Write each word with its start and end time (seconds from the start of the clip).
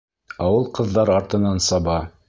Ә 0.45 0.47
ул 0.53 0.65
ҡыҙҙар 0.79 1.13
артынан 1.19 1.65
саба! 1.71 2.01